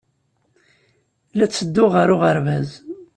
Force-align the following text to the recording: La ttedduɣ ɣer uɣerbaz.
La 1.37 1.45
ttedduɣ 1.47 1.91
ɣer 1.93 2.09
uɣerbaz. 2.15 2.69